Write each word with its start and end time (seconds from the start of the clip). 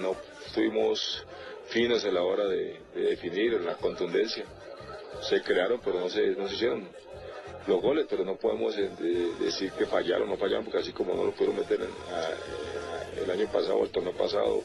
No 0.00 0.14
fuimos 0.54 1.24
finos 1.68 2.04
a 2.04 2.10
la 2.10 2.22
hora 2.22 2.46
de, 2.46 2.78
de 2.94 3.00
definir 3.02 3.52
la 3.60 3.74
contundencia. 3.76 4.44
Se 5.22 5.42
crearon, 5.42 5.80
pero 5.84 6.00
no 6.00 6.08
se, 6.08 6.28
no 6.28 6.48
se 6.48 6.54
hicieron 6.54 6.88
los 7.66 7.80
goles, 7.80 8.06
pero 8.10 8.24
no 8.24 8.36
podemos 8.36 8.76
eh, 8.76 8.90
de- 8.98 9.44
decir 9.44 9.70
que 9.72 9.86
fallaron 9.86 10.28
o 10.28 10.32
no 10.32 10.36
fallaron, 10.36 10.64
porque 10.64 10.80
así 10.80 10.92
como 10.92 11.14
no 11.14 11.24
lo 11.24 11.30
pudieron 11.32 11.56
meter 11.56 11.80
en- 11.82 13.22
el 13.22 13.30
año 13.30 13.46
pasado, 13.52 13.82
el 13.84 13.90
torneo 13.90 14.12
pasado, 14.14 14.62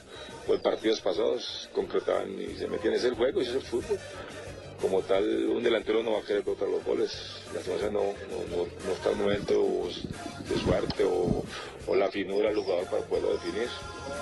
o 0.48 0.58
partidos 0.62 1.00
pasados, 1.02 1.70
concretaban 1.74 2.40
y 2.42 2.56
se 2.58 2.68
metían. 2.68 2.94
Es 2.96 3.04
el 3.04 3.14
juego, 3.16 3.40
y 3.42 3.44
es 3.44 3.50
el 3.54 3.62
fútbol. 3.62 4.00
Como 4.82 5.02
tal, 5.02 5.24
un 5.50 5.64
delantero 5.64 6.04
no 6.04 6.14
va 6.14 6.20
a 6.20 6.24
querer 6.24 6.44
botar 6.44 6.68
los 6.68 6.84
goles. 6.84 7.12
La 7.54 7.90
no, 7.90 8.14
no, 8.52 8.94
está 8.94 9.10
el 9.10 9.16
momento 9.16 9.88
de 10.48 10.60
suerte 10.60 11.04
o, 11.04 11.44
la 11.96 12.12
finura 12.12 12.50
del 12.50 12.60
jugador 12.60 12.86
para 12.86 13.04
poderlo 13.04 13.34
definir. 13.34 13.68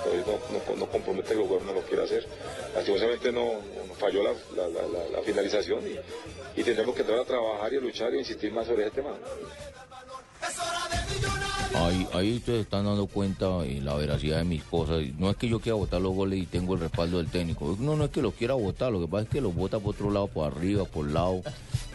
Entonces 0.04 0.78
no, 0.78 0.86
compromete 0.86 1.28
que 1.28 1.34
el 1.34 1.40
jugador 1.40 1.66
no 1.66 1.72
lo 1.74 1.82
quiere 1.82 2.04
hacer. 2.04 2.26
Lastimosamente 2.74 3.32
no, 3.32 3.60
falló 3.98 4.22
la, 4.22 5.22
finalización 5.22 5.80
y, 5.86 6.60
y 6.60 6.64
tendremos 6.64 6.94
que 6.94 7.02
entrar 7.02 7.18
a 7.18 7.24
trabajar 7.24 7.72
y 7.72 7.76
a 7.76 7.80
luchar 7.80 8.14
y 8.14 8.18
insistir 8.18 8.52
más 8.52 8.66
sobre 8.66 8.86
ese 8.86 8.96
tema. 8.96 9.14
Ahí, 11.74 12.06
ahí 12.14 12.36
ustedes 12.36 12.62
están 12.62 12.84
dando 12.84 13.06
cuenta 13.06 13.58
de 13.62 13.80
la 13.80 13.94
veracidad 13.94 14.38
de 14.38 14.44
mis 14.44 14.62
cosas. 14.62 15.02
No 15.18 15.30
es 15.30 15.36
que 15.36 15.48
yo 15.48 15.60
quiera 15.60 15.76
votar 15.76 16.00
los 16.00 16.14
goles 16.14 16.40
y 16.40 16.46
tengo 16.46 16.74
el 16.74 16.80
respaldo 16.80 17.18
del 17.18 17.28
técnico. 17.28 17.76
No, 17.78 17.96
no 17.96 18.04
es 18.04 18.10
que 18.10 18.22
los 18.22 18.34
quiera 18.34 18.54
votar. 18.54 18.92
Lo 18.92 19.00
que 19.00 19.08
pasa 19.08 19.24
es 19.24 19.28
que 19.28 19.40
los 19.40 19.54
vota 19.54 19.78
por 19.78 19.94
otro 19.94 20.10
lado, 20.10 20.26
por 20.28 20.46
arriba, 20.52 20.84
por 20.84 21.10
lado, 21.10 21.42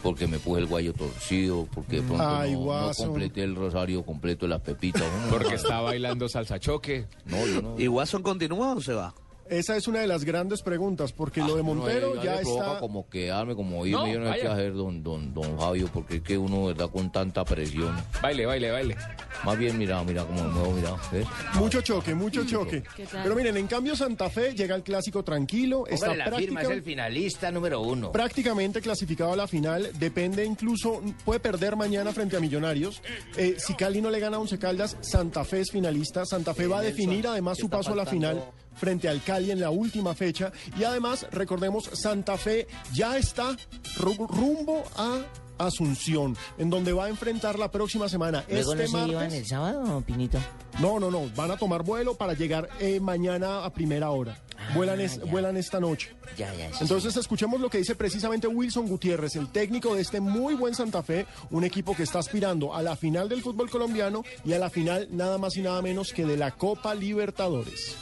porque 0.02 0.26
me 0.26 0.38
puse 0.38 0.60
el 0.60 0.66
guayo 0.66 0.92
torcido, 0.92 1.66
porque 1.74 1.96
de 1.96 2.02
pronto 2.02 2.24
Ay, 2.26 2.52
no, 2.52 2.88
no 2.88 2.94
completé 2.94 3.42
el 3.42 3.54
rosario 3.54 4.04
completo 4.04 4.46
de 4.46 4.50
las 4.50 4.60
pepitas. 4.60 5.02
Porque 5.30 5.54
está 5.54 5.80
bailando 5.80 6.28
salsa 6.28 6.58
choque. 6.58 7.06
No, 7.26 7.46
yo 7.46 7.62
no. 7.62 7.78
¿Y 7.78 7.88
Watson 7.88 8.22
continúa 8.22 8.74
o 8.74 8.80
se 8.80 8.94
va? 8.94 9.14
Esa 9.52 9.76
es 9.76 9.86
una 9.86 10.00
de 10.00 10.06
las 10.06 10.24
grandes 10.24 10.62
preguntas, 10.62 11.12
porque 11.12 11.40
lo 11.40 11.56
de 11.56 11.60
Uno, 11.62 11.74
Montero 11.74 12.14
eh, 12.14 12.20
ya 12.24 12.36
provoca 12.40 12.66
está... 12.68 12.78
como 12.80 13.08
quedarme, 13.08 13.54
como 13.54 13.84
irme. 13.84 13.98
No, 13.98 14.06
yo 14.12 14.20
no 14.20 14.32
sé 14.32 14.38
qué 14.40 14.48
vaya. 14.48 14.52
hacer, 14.54 14.72
don, 14.72 15.02
don, 15.02 15.34
don 15.34 15.58
Fabio, 15.58 15.88
porque 15.92 16.16
es 16.16 16.22
que 16.22 16.38
uno, 16.38 16.66
verdad, 16.66 16.88
con 16.90 17.12
tanta 17.12 17.44
presión. 17.44 17.94
Baile, 18.22 18.46
baile, 18.46 18.70
baile. 18.70 18.96
Más 19.44 19.58
bien, 19.58 19.76
mira, 19.76 20.02
mira 20.04 20.24
cómo 20.24 20.42
me 20.42 20.48
muevo, 20.48 20.72
mira. 20.72 20.94
¿ves? 21.12 21.26
Mucho 21.54 21.82
choque, 21.82 22.14
mucho 22.14 22.44
choque. 22.46 22.82
Pero 23.22 23.34
miren, 23.34 23.56
en 23.58 23.66
cambio 23.66 23.94
Santa 23.94 24.30
Fe 24.30 24.54
llega 24.54 24.74
al 24.74 24.82
clásico 24.82 25.22
tranquilo, 25.22 25.86
está 25.86 26.14
la 26.14 26.24
firma, 26.36 26.60
es 26.60 26.66
práctica- 26.66 26.72
el 26.74 26.82
finalista 26.82 27.50
número 27.50 27.80
uno. 27.82 28.10
prácticamente 28.12 28.80
clasificado 28.80 29.32
a 29.32 29.36
la 29.36 29.46
final. 29.46 29.90
Depende 29.98 30.44
incluso, 30.44 31.02
puede 31.24 31.40
perder 31.40 31.76
mañana 31.76 32.12
frente 32.12 32.36
a 32.36 32.40
Millonarios. 32.40 33.02
Eh, 33.36 33.56
si 33.58 33.74
Cali 33.74 34.00
no 34.00 34.10
le 34.10 34.18
gana 34.20 34.38
a 34.38 34.40
Once 34.40 34.58
Caldas, 34.58 34.96
Santa 35.00 35.44
Fe 35.44 35.60
es 35.60 35.70
finalista. 35.70 36.24
Santa 36.24 36.54
Fe 36.54 36.66
va 36.66 36.78
a 36.78 36.82
definir 36.82 37.26
además 37.26 37.58
su 37.58 37.68
paso 37.68 37.92
a 37.92 37.96
la 37.96 38.06
final 38.06 38.42
frente 38.74 39.08
al 39.08 39.22
Cali 39.22 39.50
en 39.50 39.60
la 39.60 39.70
última 39.70 40.14
fecha. 40.14 40.52
Y 40.78 40.84
además, 40.84 41.26
recordemos, 41.30 41.84
Santa 41.92 42.36
Fe 42.36 42.66
ya 42.92 43.16
está 43.16 43.56
ru- 43.98 44.26
rumbo 44.28 44.82
a 44.96 45.20
Asunción, 45.58 46.36
en 46.58 46.70
donde 46.70 46.92
va 46.92 47.04
a 47.04 47.08
enfrentar 47.08 47.56
la 47.56 47.70
próxima 47.70 48.08
semana. 48.08 48.44
¿Luego 48.48 48.72
este 48.72 48.84
no 48.84 48.88
se 48.88 48.96
martes. 48.96 49.12
iban 49.12 49.32
el 49.32 49.46
sábado, 49.46 50.00
Pinito? 50.04 50.38
No, 50.80 50.98
no, 50.98 51.08
no. 51.08 51.30
Van 51.36 51.52
a 51.52 51.56
tomar 51.56 51.84
vuelo 51.84 52.16
para 52.16 52.32
llegar 52.32 52.68
eh, 52.80 52.98
mañana 52.98 53.64
a 53.64 53.70
primera 53.70 54.10
hora. 54.10 54.36
vuelan, 54.74 55.00
es- 55.00 55.18
ya. 55.18 55.24
vuelan 55.30 55.56
esta 55.56 55.78
noche. 55.78 56.16
Ya, 56.36 56.52
ya, 56.54 56.68
sí, 56.72 56.78
Entonces 56.80 57.16
escuchemos 57.16 57.60
lo 57.60 57.68
que 57.70 57.78
dice 57.78 57.94
precisamente 57.94 58.48
Wilson 58.48 58.88
Gutiérrez, 58.88 59.36
el 59.36 59.48
técnico 59.52 59.94
de 59.94 60.00
este 60.02 60.20
muy 60.20 60.54
buen 60.54 60.74
Santa 60.74 61.02
Fe, 61.04 61.26
un 61.50 61.62
equipo 61.62 61.94
que 61.94 62.02
está 62.02 62.18
aspirando 62.18 62.74
a 62.74 62.82
la 62.82 62.96
final 62.96 63.28
del 63.28 63.42
fútbol 63.42 63.70
colombiano 63.70 64.24
y 64.44 64.54
a 64.54 64.58
la 64.58 64.70
final 64.70 65.06
nada 65.12 65.38
más 65.38 65.56
y 65.56 65.60
nada 65.62 65.80
menos 65.82 66.12
que 66.12 66.24
de 66.26 66.36
la 66.38 66.52
Copa 66.52 66.94
Libertadores. 66.94 67.94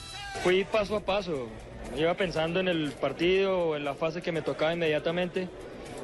Fui 0.43 0.65
paso 0.65 0.97
a 0.97 1.01
paso. 1.01 1.49
Iba 1.97 2.15
pensando 2.15 2.61
en 2.61 2.69
el 2.69 2.93
partido, 2.93 3.77
en 3.77 3.85
la 3.85 3.95
fase 3.95 4.23
que 4.23 4.33
me 4.33 4.43
tocaba 4.43 4.73
inmediatamente. 4.73 5.49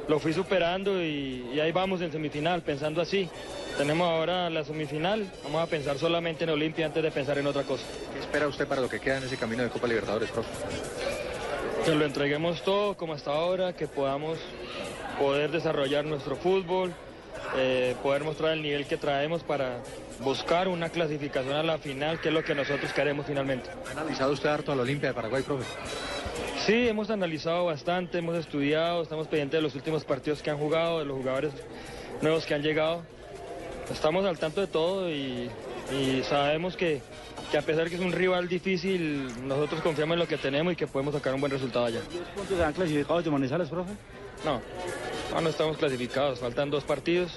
Lo 0.07 0.19
fui 0.19 0.33
superando 0.33 1.03
y, 1.03 1.49
y 1.53 1.59
ahí 1.59 1.71
vamos 1.71 2.01
en 2.01 2.11
semifinal, 2.11 2.61
pensando 2.61 3.01
así. 3.01 3.29
Tenemos 3.77 4.07
ahora 4.07 4.49
la 4.49 4.63
semifinal, 4.63 5.29
vamos 5.43 5.61
a 5.61 5.67
pensar 5.67 5.99
solamente 5.99 6.45
en 6.45 6.49
Olimpia 6.49 6.87
antes 6.87 7.03
de 7.03 7.11
pensar 7.11 7.37
en 7.37 7.45
otra 7.45 7.61
cosa. 7.63 7.83
¿Qué 8.11 8.19
espera 8.19 8.47
usted 8.47 8.67
para 8.67 8.81
lo 8.81 8.89
que 8.89 8.99
queda 8.99 9.17
en 9.17 9.25
ese 9.25 9.37
camino 9.37 9.61
de 9.61 9.69
Copa 9.69 9.85
Libertadores, 9.85 10.31
profe? 10.31 10.49
Que 11.85 11.93
lo 11.93 12.03
entreguemos 12.03 12.63
todo 12.63 12.97
como 12.97 13.13
hasta 13.13 13.31
ahora, 13.31 13.73
que 13.73 13.87
podamos 13.87 14.39
poder 15.19 15.51
desarrollar 15.51 16.05
nuestro 16.05 16.35
fútbol, 16.35 16.91
eh, 17.55 17.95
poder 18.03 18.23
mostrar 18.23 18.53
el 18.53 18.61
nivel 18.61 18.85
que 18.85 18.97
traemos 18.97 19.43
para 19.43 19.79
buscar 20.19 20.67
una 20.67 20.89
clasificación 20.89 21.55
a 21.55 21.63
la 21.63 21.77
final, 21.77 22.19
que 22.19 22.29
es 22.29 22.33
lo 22.33 22.43
que 22.43 22.55
nosotros 22.55 22.91
queremos 22.93 23.25
finalmente. 23.25 23.69
¿Ha 23.87 23.91
analizado 23.91 24.31
usted 24.31 24.49
harto 24.49 24.71
al 24.71 24.79
Olimpia 24.79 25.09
de 25.09 25.15
Paraguay, 25.15 25.43
profe? 25.43 25.65
Sí, 26.65 26.87
hemos 26.87 27.09
analizado 27.09 27.65
bastante, 27.65 28.17
hemos 28.17 28.37
estudiado, 28.37 29.03
estamos 29.03 29.27
pendientes 29.27 29.57
de 29.57 29.61
los 29.61 29.75
últimos 29.75 30.03
partidos 30.03 30.41
que 30.41 30.49
han 30.49 30.57
jugado, 30.57 30.99
de 30.99 31.05
los 31.05 31.17
jugadores 31.17 31.53
nuevos 32.21 32.45
que 32.45 32.55
han 32.55 32.61
llegado. 32.61 33.03
Estamos 33.91 34.25
al 34.25 34.37
tanto 34.37 34.59
de 34.59 34.67
todo 34.67 35.09
y, 35.09 35.49
y 35.91 36.23
sabemos 36.27 36.75
que, 36.75 37.01
que 37.51 37.57
a 37.57 37.61
pesar 37.61 37.87
que 37.87 37.95
es 37.95 38.01
un 38.01 38.11
rival 38.11 38.49
difícil, 38.49 39.47
nosotros 39.47 39.81
confiamos 39.81 40.15
en 40.15 40.19
lo 40.19 40.27
que 40.27 40.37
tenemos 40.37 40.73
y 40.73 40.75
que 40.75 40.87
podemos 40.87 41.13
sacar 41.13 41.33
un 41.33 41.39
buen 41.39 41.51
resultado 41.51 41.85
allá. 41.85 42.01
¿Cuántos 42.35 42.59
han 42.59 42.73
clasificado 42.73 43.21
de 43.21 43.29
Manizales, 43.29 43.69
profe? 43.69 43.91
No, 44.43 44.61
no, 45.33 45.41
no 45.41 45.49
estamos 45.49 45.77
clasificados, 45.77 46.39
faltan 46.39 46.69
dos 46.69 46.83
partidos. 46.83 47.31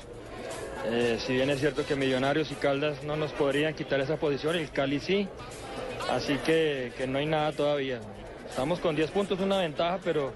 Eh, 0.86 1.18
si 1.26 1.34
bien 1.34 1.50
es 1.50 1.60
cierto 1.60 1.84
que 1.84 1.94
Millonarios 1.94 2.50
y 2.50 2.54
Caldas 2.54 3.02
no 3.04 3.16
nos 3.16 3.32
podrían 3.32 3.74
quitar 3.74 4.00
esa 4.00 4.16
posición, 4.16 4.56
el 4.56 4.70
Cali 4.70 4.98
sí, 4.98 5.28
así 6.10 6.36
que, 6.38 6.92
que 6.96 7.06
no 7.06 7.18
hay 7.18 7.26
nada 7.26 7.52
todavía. 7.52 8.00
Estamos 8.48 8.80
con 8.80 8.96
10 8.96 9.10
puntos, 9.10 9.38
una 9.40 9.58
ventaja, 9.58 10.00
pero 10.02 10.32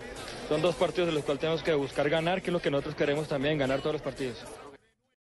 son 0.48 0.62
dos 0.62 0.74
partidos 0.74 1.08
de 1.08 1.14
los 1.14 1.24
cuales 1.24 1.40
tenemos 1.40 1.62
que 1.62 1.72
buscar 1.74 2.08
ganar, 2.08 2.42
que 2.42 2.50
es 2.50 2.52
lo 2.52 2.60
que 2.60 2.70
nosotros 2.70 2.94
queremos 2.94 3.26
también, 3.26 3.58
ganar 3.58 3.80
todos 3.80 3.94
los 3.94 4.02
partidos. 4.02 4.36